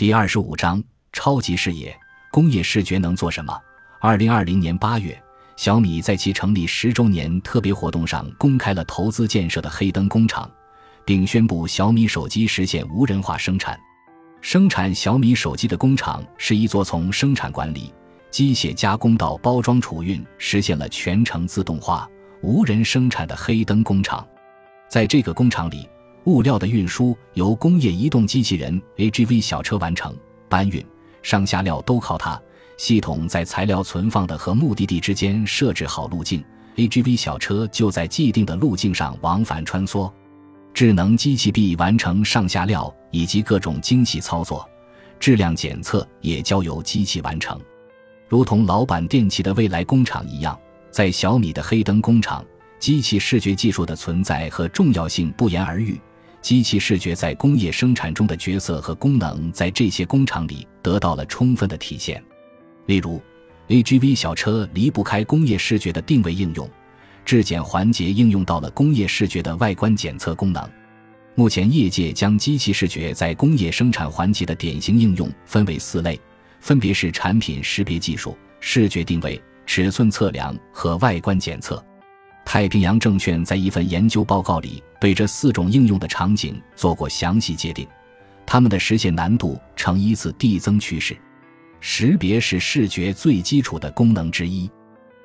[0.00, 1.94] 第二十五章超级视野，
[2.30, 3.54] 工业视觉能做什么？
[4.00, 5.22] 二零二零年八月，
[5.56, 10.50] 小米在其成立十周年特别活动上公开了投资建设的黑灯工厂，
[11.04, 13.78] 并宣布小米手机实现无人化生产。
[14.40, 17.92] 生产小米手机的工厂是一座从生产管理、
[18.30, 22.08] 机械加工到包装储运实现了全程自动化、
[22.40, 24.26] 无人生产的黑灯工厂。
[24.88, 25.86] 在这个工厂里，
[26.24, 30.14] 物料的运输由工业移动机器人 AGV 小车完成，
[30.48, 30.84] 搬运、
[31.22, 32.40] 上下料都靠它。
[32.76, 36.42] 系统在材料存放的和目的地之间设置好路径
[36.76, 40.10] ，AGV 小车就在既定的路径上往返穿梭。
[40.72, 44.66] 智能机器臂完成上下料以及各种精细操作，
[45.18, 47.60] 质量检测也交由机器完成。
[48.28, 50.58] 如同老板电器的未来工厂一样，
[50.90, 52.44] 在小米的黑灯工厂，
[52.78, 56.00] 机器视觉技术的存在和重要性不言而喻。
[56.42, 62.22] 机器视觉在工业生产中的角色和功能，在这些工厂里得到了充分的体现。
[62.86, 63.20] 例如
[63.68, 66.68] ，AGV 小车离不开工业视觉的定位应用，
[67.24, 70.68] 质检环节应用到了工业视觉的外观检测功能。
[71.34, 76.18] 目前，业界将机器视觉在工业生产环节的典型应用分为四类，
[76.58, 81.82] 分别是产品识别技术、视觉定位、尺寸测量和外观检测。
[82.52, 87.86] 太平洋证券在一份研究报告里对这四种应用的场景做过详细界定，
[88.44, 91.16] 它们的实现难度呈依次递增趋势。
[91.78, 94.68] 识别是视觉最基础的功能之一，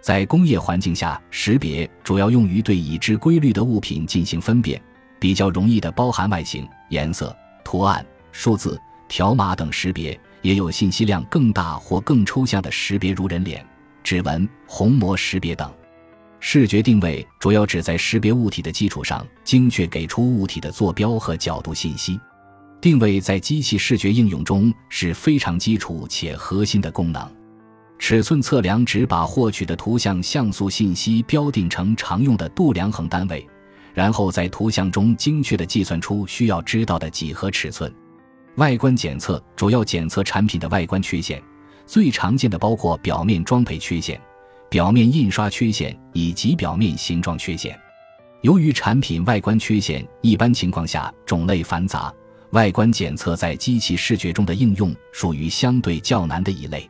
[0.00, 4.80] 在工业环境下，识别主要用于对已知规律的物品进行分辨，
[5.18, 13.62] 比较容易的包含外形、颜色、图案、数字、条码等识别，也有信息量更大或更抽象的识别，如人脸、
[14.02, 15.70] 指纹、虹膜识别等。
[16.40, 22.18] 视觉定位主要指在识别物体的基础上，精确给出物体的坐标和角度信息。
[22.80, 27.30] 定位在机器视觉应用中是非常基础且核心的功能。
[27.98, 33.46] 尺寸测量指把获取的图像像素信息标定成常用的度量衡单位，
[33.92, 37.94] 然后在图像中精确地计算出需要知道的几何尺寸。
[38.56, 41.40] 外观检测主要检测产品的外观缺陷，
[41.84, 44.18] 最常见的包括表面装配缺陷、
[44.70, 47.78] 表面印刷缺陷以及表面形状缺陷。
[48.40, 52.10] 由于产品外观缺陷一般情况下种类繁杂。
[52.50, 56.88] 外观检测在机器视觉中的应用属于相对较难的一类。